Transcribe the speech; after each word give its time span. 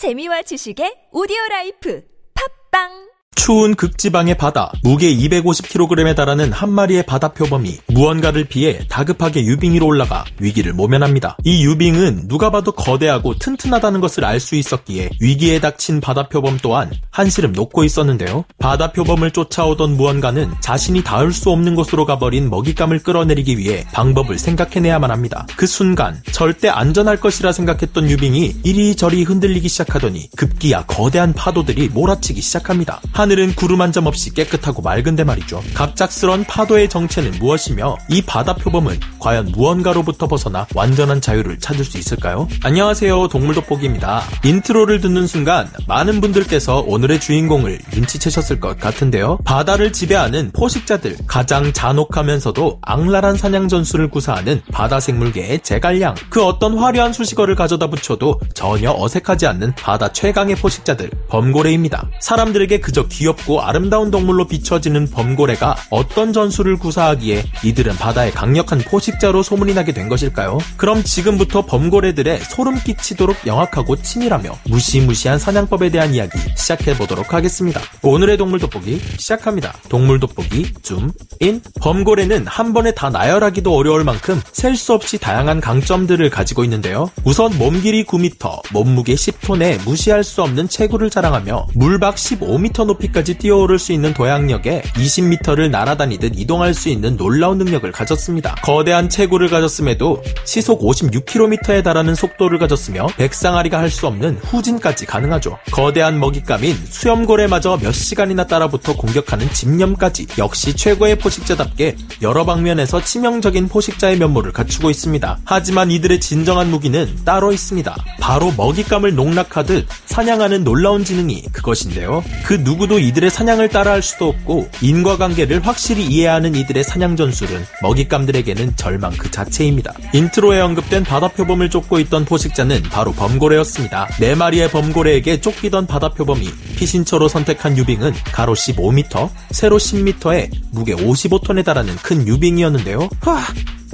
재미와 0.00 0.40
지식의 0.48 1.12
오디오 1.12 1.36
life. 1.50 2.00
팟빵 2.32 3.09
추운 3.42 3.74
극지방의 3.74 4.36
바다, 4.36 4.70
무게 4.82 5.16
250kg에 5.16 6.14
달하는 6.14 6.52
한 6.52 6.70
마리의 6.70 7.04
바다 7.06 7.28
표범이 7.28 7.78
무언가를 7.86 8.44
피해 8.44 8.86
다급하게 8.90 9.46
유빙위로 9.46 9.86
올라가 9.86 10.26
위기를 10.38 10.74
모면합니다. 10.74 11.38
이 11.44 11.64
유빙은 11.64 12.28
누가 12.28 12.50
봐도 12.50 12.70
거대하고 12.72 13.38
튼튼하다는 13.38 14.02
것을 14.02 14.26
알 14.26 14.40
수 14.40 14.56
있었기에 14.56 15.10
위기에 15.20 15.58
닥친 15.60 16.00
바다 16.00 16.28
표범 16.28 16.58
또한 16.62 16.90
한시름 17.10 17.52
놓고 17.52 17.84
있었는데요. 17.84 18.44
바다 18.58 18.92
표범을 18.92 19.30
쫓아오던 19.30 19.96
무언가는 19.96 20.50
자신이 20.60 21.02
닿을 21.02 21.32
수 21.32 21.50
없는 21.50 21.74
곳으로 21.74 22.04
가버린 22.04 22.50
먹잇감을 22.50 23.02
끌어내리기 23.02 23.56
위해 23.56 23.86
방법을 23.92 24.38
생각해내야만 24.38 25.10
합니다. 25.10 25.46
그 25.56 25.66
순간 25.66 26.22
절대 26.32 26.68
안전할 26.68 27.18
것이라 27.18 27.52
생각했던 27.52 28.10
유빙이 28.10 28.60
이리저리 28.64 29.22
흔들리기 29.24 29.68
시작하더니 29.68 30.30
급기야 30.36 30.84
거대한 30.86 31.32
파도들이 31.32 31.88
몰아치기 31.88 32.40
시작합니다. 32.42 33.00
하늘은 33.30 33.54
구름 33.54 33.80
한 33.80 33.90
점 33.92 34.06
없이 34.06 34.32
깨끗하고 34.34 34.82
맑은데 34.82 35.24
말이죠. 35.24 35.62
갑작스런 35.74 36.44
파도의 36.44 36.88
정체는 36.88 37.38
무엇이며 37.40 37.96
이 38.08 38.22
바다 38.22 38.54
표범은 38.54 38.98
과연 39.18 39.50
무언가로부터 39.52 40.28
벗어나 40.28 40.66
완전한 40.76 41.20
자유를 41.20 41.58
찾을 41.58 41.84
수 41.84 41.98
있을까요? 41.98 42.48
안녕하세요. 42.62 43.28
동물돋보기입니다. 43.28 44.22
intro를 44.44 45.00
듣는 45.00 45.26
순간 45.26 45.68
많은 45.88 46.20
분들께서 46.20 46.80
오늘의 46.86 47.20
주인공을 47.20 47.80
눈치채셨을 47.92 48.60
것 48.60 48.78
같은데요. 48.78 49.38
바다를 49.44 49.92
지배하는 49.92 50.52
포식자들, 50.52 51.16
가장 51.26 51.72
잔혹하면서도 51.72 52.78
악랄한 52.82 53.36
사냥 53.36 53.66
전술을 53.66 54.08
구사하는 54.10 54.62
바다 54.72 55.00
생물계의 55.00 55.60
제갈량. 55.60 56.14
그 56.30 56.44
어떤 56.44 56.78
화려한 56.78 57.12
수식어를 57.12 57.56
가져다 57.56 57.88
붙여도 57.88 58.40
전혀 58.54 58.92
어색하지 58.96 59.46
않는 59.48 59.74
바다 59.74 60.12
최강의 60.12 60.56
포식자들, 60.56 61.10
범고래입니다. 61.28 62.08
사람들에게 62.20 62.78
그저 62.80 63.08
귀엽고 63.10 63.60
아름다운 63.60 64.10
동물로 64.10 64.46
비춰지는 64.46 65.10
범고래가 65.10 65.76
어떤 65.90 66.32
전술을 66.32 66.78
구사하기에 66.78 67.44
이들은 67.64 67.96
바다의 67.96 68.30
강력한 68.32 68.78
포식자로 68.78 69.42
소문이 69.42 69.74
나게 69.74 69.92
된 69.92 70.08
것일까요? 70.08 70.58
그럼 70.78 71.02
지금부터 71.04 71.66
범고래들의 71.66 72.40
소름 72.40 72.78
끼치도록 72.82 73.46
영악하고 73.46 73.96
치밀하며 73.96 74.58
무시무시한 74.64 75.38
사냥법에 75.38 75.90
대한 75.90 76.14
이야기 76.14 76.38
시작해 76.56 76.96
보도록 76.96 77.34
하겠습니다. 77.34 77.80
오늘의 78.02 78.38
동물 78.38 78.58
돋보기 78.60 79.00
시작합니다. 79.18 79.74
동물 79.88 80.18
돋보기 80.20 80.72
줌인 80.82 81.60
범고래는 81.80 82.46
한 82.46 82.72
번에 82.72 82.92
다 82.92 83.10
나열하기도 83.10 83.74
어려울 83.74 84.04
만큼 84.04 84.40
셀 84.52 84.70
수 84.80 84.94
없이 84.94 85.18
다양한 85.18 85.60
강점들을 85.60 86.30
가지고 86.30 86.64
있는데요. 86.64 87.10
우선 87.24 87.58
몸 87.58 87.82
길이 87.82 88.04
9m, 88.04 88.72
몸무게 88.72 89.14
10톤에 89.14 89.84
무시할 89.84 90.24
수 90.24 90.42
없는 90.42 90.68
체구를 90.68 91.10
자랑하며 91.10 91.66
물박 91.74 92.14
15m 92.14 92.86
높이 92.86 92.99
까지 93.08 93.34
뛰어오를 93.38 93.78
수 93.78 93.92
있는 93.92 94.14
도약력에 94.14 94.82
20m를 94.94 95.70
날아다니듯 95.70 96.32
이동할 96.36 96.74
수 96.74 96.88
있는 96.88 97.16
놀라운 97.16 97.58
능력을 97.58 97.90
가졌습니다. 97.92 98.54
거대한 98.62 99.08
체구를 99.08 99.48
가졌음에도 99.48 100.22
시속 100.44 100.80
56km에 100.82 101.82
달하는 101.84 102.14
속도를 102.14 102.58
가졌으며 102.58 103.06
백상아리가 103.18 103.78
할 103.78 103.90
수 103.90 104.06
없는 104.06 104.38
후진까지 104.42 105.04
가능하죠. 105.04 105.58
거대한 105.72 106.18
먹잇감인 106.20 106.76
수염고래마저 106.88 107.78
몇 107.82 107.92
시간이나 107.92 108.46
따라붙어 108.46 108.96
공격하는 108.96 109.52
집념까지 109.52 110.26
역시 110.38 110.74
최고의 110.74 111.18
포식자답게 111.18 111.96
여러 112.22 112.44
방면에서 112.44 113.02
치명적인 113.02 113.68
포식자의 113.68 114.18
면모를 114.18 114.52
갖추고 114.52 114.90
있습니다. 114.90 115.38
하지만 115.44 115.90
이들의 115.90 116.20
진정한 116.20 116.70
무기는 116.70 117.08
따로 117.24 117.52
있습니다. 117.52 117.96
바로 118.20 118.52
먹잇감을 118.56 119.14
농락하듯 119.14 119.86
사냥하는 120.06 120.64
놀라운 120.64 121.04
지능이 121.04 121.42
그것인데요. 121.52 122.22
그 122.44 122.54
누구도 122.54 122.89
이들의 122.98 123.30
사냥을 123.30 123.68
따라할 123.68 124.02
수도 124.02 124.28
없고 124.28 124.68
인과관계를 124.82 125.66
확실히 125.66 126.04
이해하는 126.06 126.54
이들의 126.54 126.84
사냥 126.84 127.16
전술은 127.16 127.64
먹잇감들에게는 127.82 128.76
절망 128.76 129.12
그 129.12 129.30
자체입니다. 129.30 129.92
intro에 130.12 130.60
언급된 130.60 131.04
바다표범을 131.04 131.70
쫓고 131.70 131.98
있던 132.00 132.24
포식자는 132.24 132.82
바로 132.84 133.12
범고래였습니다. 133.12 134.08
네 134.20 134.34
마리의 134.34 134.70
범고래에게 134.70 135.40
쫓기던 135.40 135.86
바다표범이 135.86 136.48
피신처로 136.76 137.28
선택한 137.28 137.76
유빙은 137.76 138.12
가로 138.32 138.54
15m, 138.54 139.30
세로 139.50 139.78
10m에 139.78 140.50
무게 140.72 140.94
55톤에 140.94 141.64
달하는 141.64 141.94
큰 141.96 142.26
유빙이었는데요. 142.26 143.08
와, 143.26 143.40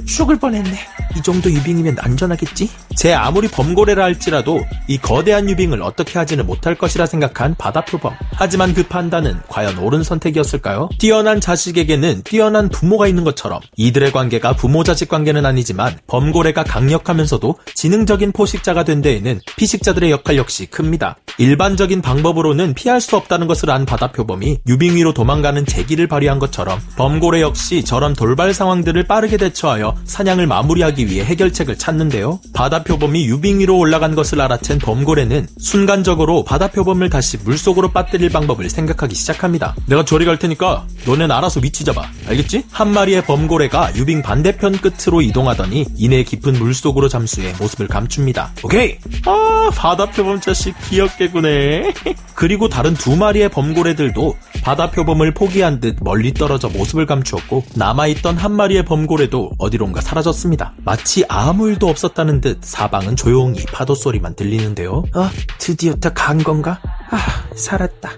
죽을 0.07 0.39
뻔했네. 0.39 0.71
이 1.15 1.21
정도 1.21 1.51
유빙이면 1.51 1.97
안전하겠지? 1.99 2.69
제 2.95 3.13
아무리 3.13 3.47
범고래라 3.47 4.03
할지라도 4.03 4.63
이 4.87 4.97
거대한 4.97 5.49
유빙을 5.49 5.81
어떻게 5.81 6.17
하지는 6.17 6.45
못할 6.45 6.75
것이라 6.75 7.05
생각한 7.05 7.55
바다표범. 7.55 8.13
하지만 8.33 8.73
그 8.73 8.83
판단은 8.83 9.39
과연 9.47 9.77
옳은 9.77 10.03
선택이었을까요? 10.03 10.89
뛰어난 10.97 11.41
자식에게는 11.41 12.23
뛰어난 12.23 12.69
부모가 12.69 13.07
있는 13.07 13.23
것처럼 13.23 13.59
이들의 13.75 14.11
관계가 14.11 14.55
부모-자식 14.55 15.09
관계는 15.09 15.45
아니지만 15.45 15.97
범고래가 16.07 16.63
강력하면서도 16.63 17.59
지능적인 17.75 18.31
포식자가 18.31 18.83
된 18.83 19.01
데에는 19.01 19.39
피식자들의 19.57 20.09
역할 20.11 20.37
역시 20.37 20.65
큽니다. 20.67 21.17
일반적인 21.37 22.01
방법으로는 22.01 22.73
피할 22.73 22.99
수 22.99 23.15
없다는 23.15 23.47
것을 23.47 23.69
안 23.69 23.85
바다 23.85 24.11
표범이 24.11 24.59
유빙 24.67 24.95
위로 24.95 25.13
도망가는 25.13 25.65
재기를 25.65 26.07
발휘한 26.07 26.39
것처럼 26.39 26.79
범고래 26.95 27.41
역시 27.41 27.83
저런 27.83 28.13
돌발 28.13 28.53
상황들을 28.53 29.03
빠르게 29.03 29.37
대처하여 29.37 29.95
사냥을 30.05 30.47
마무리하기 30.47 31.07
위해 31.07 31.23
해결책을 31.23 31.77
찾는데요. 31.77 32.39
바다 32.53 32.83
표범이 32.83 33.25
유빙 33.27 33.59
위로 33.59 33.77
올라간 33.77 34.15
것을 34.15 34.39
알아챈 34.39 34.81
범고래는 34.81 35.47
순간적으로 35.59 36.43
바다 36.43 36.69
표범을 36.69 37.09
다시 37.09 37.37
물속으로 37.37 37.91
빠뜨릴 37.91 38.29
방법을 38.29 38.69
생각하기 38.69 39.13
시작합니다. 39.13 39.75
내가 39.85 40.03
저리 40.05 40.25
갈 40.25 40.39
테니까 40.39 40.87
너넨 41.05 41.29
알아서 41.29 41.59
위치 41.61 41.85
잡아. 41.85 42.09
알겠지? 42.27 42.63
한 42.71 42.91
마리의 42.91 43.23
범고래가 43.25 43.95
유빙 43.95 44.23
반대편 44.23 44.79
끝으로 44.79 45.21
이동하더니 45.21 45.85
이내 45.95 46.23
깊은 46.23 46.53
물속으로 46.53 47.09
잠수해 47.09 47.53
모습을 47.59 47.87
감춥니다. 47.87 48.51
오케이! 48.63 48.97
아, 49.25 49.69
바다 49.75 50.07
표범 50.07 50.41
자식 50.41 50.73
귀엽게 50.89 51.26
구네. 51.31 51.93
그리고 52.35 52.69
다른 52.69 52.93
두 52.93 53.15
마리의 53.15 53.49
범고래들도 53.49 54.35
바다 54.63 54.91
표범을 54.91 55.33
포기한 55.33 55.79
듯 55.79 55.97
멀리 56.01 56.33
떨어져 56.33 56.69
모습을 56.69 57.05
감추었고 57.05 57.63
남아있던 57.75 58.37
한 58.37 58.53
마리의 58.55 58.85
범고래도 58.85 59.51
어디론가 59.57 60.01
사라졌습니다. 60.01 60.73
마치 60.83 61.23
아무 61.29 61.67
일도 61.69 61.87
없었다는 61.89 62.41
듯 62.41 62.59
사방은 62.63 63.15
조용히 63.15 63.65
파도 63.65 63.95
소리만 63.95 64.35
들리는데요. 64.35 65.03
아, 65.13 65.31
드디어 65.57 65.93
다 65.95 66.09
간 66.13 66.43
건가? 66.43 66.79
아, 67.11 67.17
살았다. 67.55 68.11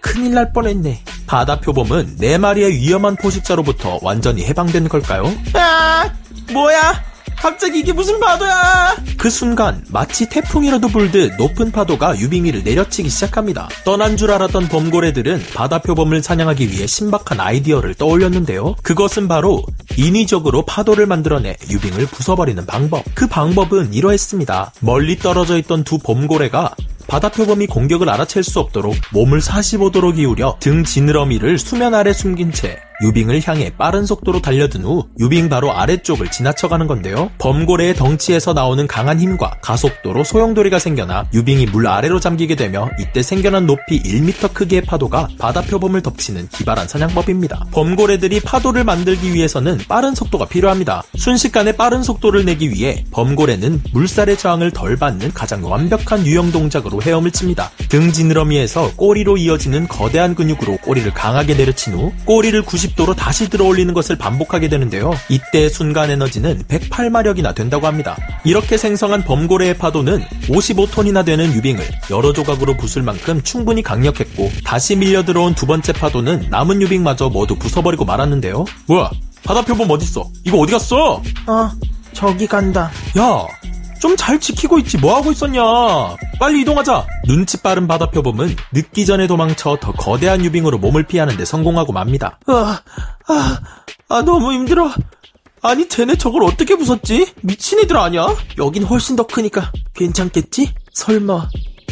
큰일 0.00 0.34
날 0.34 0.52
뻔했네. 0.52 1.00
바다 1.26 1.58
표범은 1.60 2.16
네 2.18 2.36
마리의 2.38 2.72
위험한 2.74 3.16
포식자로부터 3.16 3.98
완전히 4.02 4.44
해방된 4.44 4.88
걸까요? 4.88 5.24
아, 5.54 6.10
뭐야? 6.52 7.02
갑자기 7.44 7.80
이게 7.80 7.92
무슨 7.92 8.18
파도야? 8.20 8.96
그 9.18 9.28
순간 9.28 9.84
마치 9.90 10.26
태풍이라도 10.30 10.88
불듯 10.88 11.34
높은 11.36 11.70
파도가 11.72 12.18
유빙위를 12.18 12.64
내려치기 12.64 13.10
시작합니다. 13.10 13.68
떠난 13.84 14.16
줄 14.16 14.30
알았던 14.30 14.68
범고래들은 14.68 15.48
바다 15.54 15.78
표범을 15.80 16.22
사냥하기 16.22 16.70
위해 16.70 16.86
신박한 16.86 17.40
아이디어를 17.40 17.96
떠올렸는데요. 17.96 18.76
그것은 18.82 19.28
바로 19.28 19.62
인위적으로 19.98 20.64
파도를 20.64 21.04
만들어내 21.04 21.58
유빙을 21.68 22.06
부숴버리는 22.06 22.66
방법. 22.66 23.04
그 23.14 23.26
방법은 23.26 23.92
이러했습니다. 23.92 24.72
멀리 24.80 25.18
떨어져 25.18 25.58
있던 25.58 25.84
두 25.84 25.98
범고래가 25.98 26.74
바다표범이 27.08 27.66
공격을 27.66 28.08
알아챌 28.08 28.40
수 28.40 28.58
없도록 28.60 28.96
몸을 29.12 29.40
45도로 29.40 30.14
기울여 30.14 30.56
등 30.60 30.82
지느러미를 30.82 31.58
수면 31.58 31.92
아래 31.92 32.14
숨긴 32.14 32.52
채 32.52 32.78
유빙을 33.04 33.42
향해 33.46 33.70
빠른 33.76 34.06
속도로 34.06 34.40
달려든 34.40 34.82
후 34.82 35.06
유빙 35.20 35.50
바로 35.50 35.72
아래쪽을 35.72 36.30
지나쳐가는 36.30 36.86
건데요. 36.86 37.30
범고래의 37.38 37.94
덩치에서 37.94 38.54
나오는 38.54 38.86
강한 38.86 39.20
힘과 39.20 39.58
가속도로 39.60 40.24
소용돌이가 40.24 40.78
생겨나 40.78 41.26
유빙이 41.34 41.66
물 41.66 41.86
아래로 41.86 42.18
잠기게 42.18 42.56
되며 42.56 42.88
이때 42.98 43.22
생겨난 43.22 43.66
높이 43.66 44.02
1m 44.02 44.54
크기의 44.54 44.82
파도가 44.82 45.28
바다 45.38 45.60
표범을 45.60 46.00
덮치는 46.00 46.48
기발한 46.48 46.88
사냥법입니다. 46.88 47.66
범고래들이 47.72 48.40
파도를 48.40 48.84
만들기 48.84 49.34
위해서는 49.34 49.78
빠른 49.86 50.14
속도가 50.14 50.46
필요합니다. 50.46 51.02
순식간에 51.16 51.72
빠른 51.72 52.02
속도를 52.02 52.46
내기 52.46 52.70
위해 52.70 53.04
범고래는 53.10 53.82
물살의 53.92 54.38
저항을 54.38 54.70
덜 54.70 54.96
받는 54.96 55.32
가장 55.34 55.62
완벽한 55.70 56.26
유형 56.26 56.50
동작으로 56.50 57.02
헤엄을 57.02 57.32
칩니다. 57.32 57.70
등 57.90 58.12
지느러미에서 58.12 58.92
꼬리로 58.96 59.36
이어지는 59.36 59.88
거대한 59.88 60.34
근육으로 60.34 60.78
꼬리를 60.78 61.12
강하게 61.12 61.54
내려친 61.54 61.92
후 61.92 62.12
꼬리를 62.24 62.62
90 62.62 62.93
도로 62.96 63.14
다시 63.14 63.48
들어올리는 63.50 63.92
것을 63.92 64.16
반복하게 64.16 64.68
되는데요. 64.68 65.12
이때 65.28 65.68
순간 65.68 66.10
에너지는 66.10 66.62
108마력이나 66.68 67.54
된다고 67.54 67.86
합니다. 67.86 68.16
이렇게 68.44 68.76
생성한 68.76 69.24
범고래의 69.24 69.78
파도는 69.78 70.24
55톤이나 70.48 71.24
되는 71.24 71.52
유빙을 71.54 71.84
여러 72.10 72.32
조각으로 72.32 72.76
부술 72.76 73.02
만큼 73.02 73.42
충분히 73.42 73.82
강력했고 73.82 74.50
다시 74.64 74.96
밀려 74.96 75.24
들어온 75.24 75.54
두 75.54 75.66
번째 75.66 75.92
파도는 75.92 76.48
남은 76.50 76.82
유빙마저 76.82 77.30
모두 77.30 77.56
부숴버리고 77.56 78.06
말았는데요. 78.06 78.64
뭐야? 78.86 79.10
바다표범 79.44 79.90
어딨어? 79.90 80.30
이거 80.44 80.58
어디 80.58 80.72
갔어? 80.72 81.22
어, 81.46 81.70
저기 82.12 82.46
간다. 82.46 82.90
야, 83.18 83.46
좀 84.04 84.14
잘 84.24 84.38
지키고 84.38 84.78
있지 84.78 84.98
뭐하고 84.98 85.32
있었냐 85.32 85.62
빨리 86.38 86.60
이동하자 86.60 87.06
눈치 87.26 87.62
빠른 87.62 87.86
바다표범은 87.86 88.54
늦기 88.72 89.06
전에 89.06 89.26
도망쳐 89.26 89.78
더 89.80 89.92
거대한 89.92 90.44
유빙으로 90.44 90.78
몸을 90.78 91.04
피하는데 91.04 91.42
성공하고 91.44 91.92
맙니다 91.92 92.38
아, 92.46 92.80
아, 93.26 93.60
아 94.08 94.22
너무 94.22 94.52
힘들어 94.52 94.90
아니 95.62 95.88
쟤네 95.88 96.16
저걸 96.16 96.44
어떻게 96.44 96.76
부쉈지? 96.76 97.32
미친이들 97.40 97.96
아냐? 97.96 98.26
여긴 98.58 98.84
훨씬 98.84 99.16
더 99.16 99.26
크니까 99.26 99.72
괜찮겠지? 99.94 100.74
설마 100.92 101.48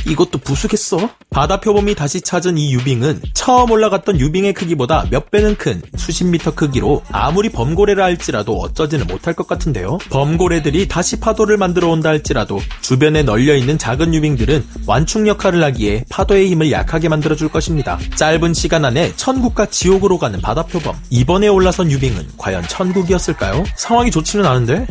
이것도 0.07 0.39
부수겠어? 0.39 1.11
바다 1.31 1.61
표범이 1.61 1.95
다시 1.95 2.21
찾은 2.21 2.59
이 2.59 2.75
유빙은 2.75 3.23
처음 3.35 3.71
올라갔던 3.71 4.21
유빙의 4.21 4.53
크기보다 4.55 5.07
몇 5.11 5.31
배는 5.31 5.57
큰 5.57 5.81
수십 5.97 6.25
미터 6.25 6.55
크기로 6.55 7.03
아무리 7.11 7.49
범고래라 7.49 8.05
할지라도 8.05 8.59
어쩌지는 8.59 9.07
못할 9.07 9.35
것 9.35 9.47
같은데요. 9.47 9.99
범고래들이 10.11 10.89
다시 10.89 11.19
파도를 11.21 11.57
만들어 11.57 11.89
온다 11.89 12.11
할지라도 12.11 12.61
주변에 12.81 13.23
널려 13.23 13.57
있는 13.57 13.79
작은 13.79 14.15
유빙들은 14.15 14.65
완충 14.87 15.27
역할을 15.27 15.63
하기에 15.65 16.05
파도의 16.11 16.51
힘을 16.51 16.71
약하게 16.71 17.09
만들어 17.09 17.35
줄 17.35 17.49
것입니다. 17.49 17.99
짧은 18.17 18.55
시간 18.55 18.85
안에 18.85 19.15
천국과 19.17 19.67
지옥으로 19.67 20.19
가는 20.19 20.41
바다 20.41 20.65
표범. 20.65 20.95
이번에 21.11 21.49
올라선 21.49 21.91
유빙은 21.91 22.29
과연 22.37 22.67
천국이었을까요? 22.69 23.65
상황이 23.77 24.11
좋지는 24.11 24.45
않은데 24.45 24.87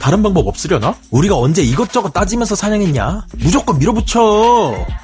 다른 0.00 0.22
방법 0.22 0.46
없으려나? 0.46 0.94
우리가 1.10 1.36
언제 1.36 1.62
이것저것 1.62 2.12
따지면서 2.12 2.54
사냥했냐? 2.54 3.26
무조건 3.38 3.78
밀어붙여. 3.78 4.49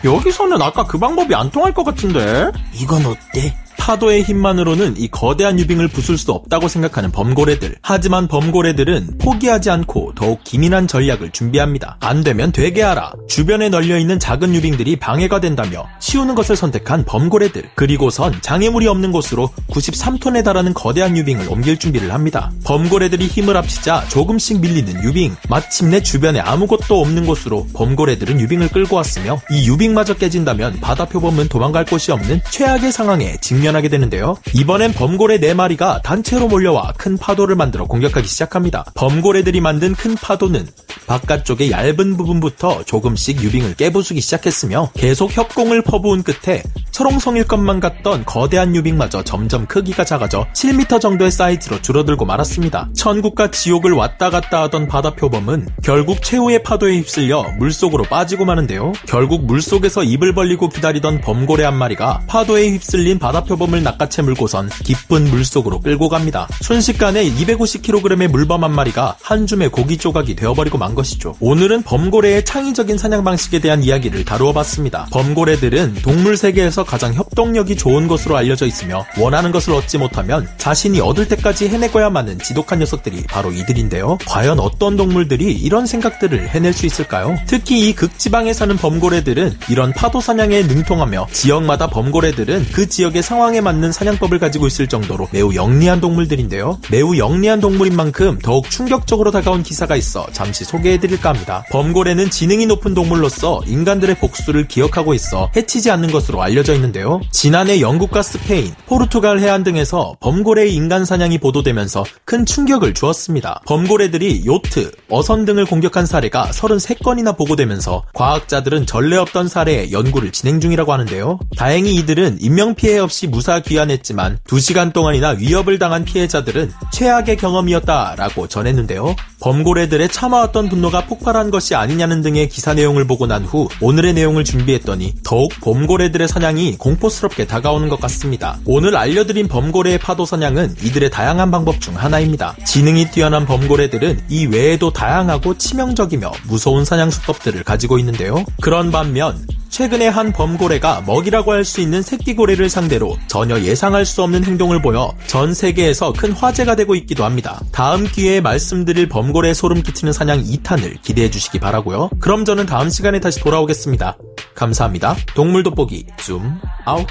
여기서는 0.04 0.60
아까 0.62 0.84
그 0.84 0.98
방법이 0.98 1.34
안 1.34 1.50
통할 1.50 1.72
것 1.72 1.84
같은데? 1.84 2.50
이건 2.74 3.06
어때? 3.06 3.54
파도의 3.78 4.22
힘만으로는 4.22 4.94
이 4.96 5.08
거대한 5.08 5.58
유빙을 5.58 5.88
부술 5.88 6.18
수 6.18 6.32
없다고 6.32 6.68
생각하는 6.68 7.12
범고래들. 7.12 7.76
하지만 7.82 8.26
범고래들은 8.26 9.18
포기하지 9.18 9.70
않고 9.70 10.12
더욱 10.14 10.42
기민한 10.44 10.88
전략을 10.88 11.30
준비합니다. 11.30 11.98
안 12.00 12.24
되면 12.24 12.52
되게 12.52 12.82
하라. 12.82 13.12
주변에 13.28 13.68
널려있는 13.68 14.18
작은 14.18 14.54
유빙들이 14.54 14.96
방해가 14.96 15.40
된다며 15.40 15.86
치우는 16.00 16.34
것을 16.34 16.56
선택한 16.56 17.04
범고래들. 17.04 17.70
그리고선 17.74 18.40
장애물이 18.40 18.88
없는 18.88 19.12
곳으로 19.12 19.50
93톤에 19.70 20.42
달하는 20.42 20.74
거대한 20.74 21.16
유빙을 21.16 21.48
옮길 21.48 21.78
준비를 21.78 22.12
합니다. 22.12 22.50
범고래들이 22.64 23.26
힘을 23.26 23.56
합치자 23.56 24.06
조금씩 24.08 24.60
밀리는 24.60 25.02
유빙. 25.04 25.36
마침내 25.48 26.02
주변에 26.02 26.40
아무것도 26.40 27.00
없는 27.00 27.26
곳으로 27.26 27.66
범고래들은 27.74 28.40
유빙을 28.40 28.68
끌고 28.68 28.96
왔으며 28.96 29.40
이 29.50 29.68
유빙마저 29.68 30.14
깨진다면 30.14 30.80
바다 30.80 31.04
표범은 31.04 31.48
도망갈 31.48 31.84
곳이 31.84 32.12
없는 32.12 32.40
최악의 32.50 32.92
상황에 32.92 33.36
직면 33.40 33.65
발견하게 33.66 33.88
되는데요. 33.88 34.36
이번엔 34.54 34.92
범고래 34.92 35.38
4마리가 35.38 36.02
단체로 36.02 36.46
몰려와 36.48 36.94
큰 36.96 37.18
파도를 37.18 37.56
만들어 37.56 37.84
공격하기 37.86 38.26
시작합니다. 38.28 38.84
범고래들이 38.94 39.60
만든 39.60 39.94
큰 39.94 40.14
파도는 40.14 40.66
바깥쪽의 41.06 41.70
얇은 41.70 42.16
부분부터 42.16 42.84
조금씩 42.84 43.42
유빙을 43.42 43.74
깨부수기 43.74 44.20
시작했으며 44.20 44.90
계속 44.94 45.36
협공을 45.36 45.82
퍼부은 45.82 46.22
끝에 46.22 46.62
철옹성일 46.90 47.44
것만 47.44 47.80
같던 47.80 48.24
거대한 48.24 48.74
유빙마저 48.74 49.22
점점 49.22 49.66
크기가 49.66 50.04
작아져 50.04 50.46
7m 50.54 51.00
정도의 51.00 51.30
사이즈로 51.30 51.80
줄어들고 51.82 52.24
말았습니다. 52.24 52.88
천국과 52.96 53.50
지옥을 53.50 53.92
왔다 53.92 54.30
갔다 54.30 54.62
하던 54.62 54.88
바다 54.88 55.10
표범은 55.14 55.68
결국 55.82 56.22
최후의 56.22 56.62
파도에 56.62 56.96
휩쓸려 56.96 57.52
물속으로 57.58 58.04
빠지고 58.04 58.44
마는데요. 58.44 58.92
결국 59.06 59.44
물속에서 59.44 60.04
입을 60.04 60.34
벌리고 60.34 60.68
기다리던 60.68 61.20
범고래 61.20 61.64
한 61.64 61.76
마리가 61.76 62.22
파도에 62.26 62.70
휩쓸린 62.70 63.18
바다 63.18 63.44
표범 63.44 63.55
을 63.56 63.82
낚아채 63.82 64.22
물고선 64.22 64.68
깊은 64.84 65.30
물속으로 65.30 65.80
끌고 65.80 66.08
갑니다. 66.08 66.46
순식간에 66.60 67.24
250kg의 67.24 68.28
물범 68.28 68.64
한 68.64 68.72
마리가 68.72 69.16
한 69.22 69.46
줌의 69.46 69.70
고기 69.70 69.96
조각이 69.96 70.36
되어버리고 70.36 70.78
만 70.78 70.94
것이죠. 70.94 71.34
오늘은 71.40 71.82
범고래의 71.82 72.44
창의적인 72.44 72.98
사냥 72.98 73.24
방식에 73.24 73.58
대한 73.58 73.82
이야기를 73.82 74.24
다루어 74.24 74.52
봤습니다. 74.52 75.06
범고래들은 75.10 75.96
동물 76.02 76.36
세계에서 76.36 76.84
가장 76.84 77.14
협동력이 77.14 77.76
좋은 77.76 78.06
것으로 78.08 78.36
알려져 78.36 78.66
있으며 78.66 79.06
원하는 79.18 79.50
것을 79.52 79.72
얻지 79.72 79.98
못하면 79.98 80.46
자신이 80.58 81.00
얻을 81.00 81.28
때까지 81.28 81.68
해내고야만은 81.68 82.40
지독한 82.40 82.80
녀석들이 82.80 83.24
바로 83.24 83.52
이들인데요. 83.52 84.18
과연 84.26 84.60
어떤 84.60 84.96
동물들이 84.96 85.52
이런 85.52 85.86
생각들을 85.86 86.48
해낼 86.48 86.72
수 86.72 86.86
있을까요? 86.86 87.36
특히 87.46 87.88
이 87.88 87.94
극지방에 87.94 88.52
사는 88.52 88.76
범고래들은 88.76 89.58
이런 89.70 89.92
파도 89.92 90.20
사냥에 90.20 90.62
능통하며 90.62 91.28
지역마다 91.32 91.86
범고래들은 91.88 92.66
그 92.72 92.88
지역의 92.88 93.22
상황 93.22 93.45
에 93.54 93.60
맞는 93.60 93.92
사냥법을 93.92 94.38
가지고 94.38 94.66
있을 94.66 94.86
정도로 94.88 95.28
매우 95.30 95.54
영리한 95.54 96.00
동물들인데요. 96.00 96.80
매우 96.90 97.16
영리한 97.16 97.60
동물인 97.60 97.94
만큼 97.94 98.38
더욱 98.42 98.68
충격적으로 98.70 99.30
다가온 99.30 99.62
기사가 99.62 99.94
있어 99.94 100.26
잠시 100.32 100.64
소개 100.64 100.86
소개해드릴까 100.86 101.28
합니다. 101.28 101.64
범고래는 101.70 102.30
지능이 102.30 102.66
높은 102.66 102.94
동물로서 102.94 103.62
인간들의 103.66 104.16
복수를 104.16 104.68
기억하고 104.68 105.14
있어 105.14 105.50
해치지 105.56 105.90
않는 105.90 106.10
것으로 106.10 106.42
알려져 106.42 106.74
있는데요. 106.74 107.20
지난해 107.30 107.80
영국과 107.80 108.22
스페인, 108.22 108.72
포르투갈 108.86 109.40
해안 109.40 109.64
등에서 109.64 110.16
범고래의 110.20 110.74
인간 110.74 111.04
사냥이 111.04 111.38
보도되면서 111.38 112.04
큰 112.24 112.46
충격을 112.46 112.94
주었습니다. 112.94 113.62
범고래들이 113.66 114.44
요트, 114.46 114.92
어선 115.08 115.44
등을 115.44 115.64
공격한 115.66 116.06
사례가 116.06 116.50
33건이나 116.52 117.36
보고되면서 117.36 118.04
과학자들은 118.14 118.86
전례 118.86 119.16
없던 119.16 119.48
사례에 119.48 119.90
연구를 119.90 120.32
진행 120.32 120.60
중이라고 120.60 120.92
하는데요. 120.92 121.38
다행히 121.56 121.94
이들은 121.96 122.38
인명피해 122.40 122.98
없이 122.98 123.26
무사 123.36 123.60
귀환했지만 123.60 124.38
2시간 124.46 124.94
동안이나 124.94 125.32
위협을 125.32 125.78
당한 125.78 126.06
피해자들은 126.06 126.72
최악의 126.90 127.36
경험이었다라고 127.36 128.48
전했는데요. 128.48 129.14
범고래들의 129.40 130.08
참아왔던 130.08 130.70
분노가 130.70 131.04
폭발한 131.04 131.50
것이 131.50 131.74
아니냐는 131.74 132.22
등의 132.22 132.48
기사 132.48 132.72
내용을 132.72 133.06
보고 133.06 133.26
난 133.26 133.44
후 133.44 133.68
오늘의 133.82 134.14
내용을 134.14 134.42
준비했더니 134.44 135.16
더욱 135.22 135.52
범고래들의 135.60 136.26
사냥이 136.26 136.78
공포스럽게 136.78 137.46
다가오는 137.46 137.90
것 137.90 138.00
같습니다. 138.00 138.58
오늘 138.64 138.96
알려드린 138.96 139.48
범고래의 139.48 139.98
파도 139.98 140.24
사냥은 140.24 140.76
이들의 140.82 141.10
다양한 141.10 141.50
방법 141.50 141.78
중 141.82 141.94
하나입니다. 141.94 142.56
지능이 142.64 143.10
뛰어난 143.10 143.44
범고래들은 143.44 144.24
이 144.30 144.46
외에도 144.46 144.90
다양하고 144.94 145.58
치명적이며 145.58 146.32
무서운 146.44 146.86
사냥 146.86 147.10
수법들을 147.10 147.64
가지고 147.64 147.98
있는데요. 147.98 148.42
그런 148.62 148.90
반면 148.90 149.46
최근에 149.68 150.08
한 150.08 150.32
범고래가 150.32 151.02
먹이라고 151.06 151.52
할 151.52 151.66
수 151.66 151.80
있는 151.80 152.00
새끼고래를 152.00 152.68
상대로 152.68 153.16
전혀 153.26 153.58
예상할 153.60 154.06
수 154.06 154.22
없는 154.22 154.44
행동을 154.44 154.80
보여 154.80 155.12
전 155.26 155.52
세계에서 155.52 156.12
큰 156.12 156.30
화제가 156.32 156.76
되고 156.76 156.94
있기도 156.94 157.24
합니다. 157.24 157.60
다음 157.72 158.06
기회에 158.06 158.40
말씀드릴 158.40 159.08
범고래 159.08 159.52
소름 159.52 159.82
끼치는 159.82 160.12
사냥 160.12 160.42
2탄을 160.44 161.02
기대해 161.02 161.28
주시기 161.28 161.58
바라고요. 161.58 162.10
그럼 162.20 162.44
저는 162.44 162.66
다음 162.66 162.88
시간에 162.88 163.18
다시 163.18 163.40
돌아오겠습니다. 163.40 164.16
감사합니다. 164.54 165.16
동물 165.34 165.64
돋보기 165.64 166.06
줌 166.18 166.40
아웃. 166.84 167.06